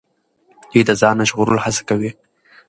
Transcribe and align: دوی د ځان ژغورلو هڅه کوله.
دوی 0.69 0.81
د 0.89 0.91
ځان 1.01 1.17
ژغورلو 1.29 1.63
هڅه 1.65 1.81
کوله. 1.89 2.11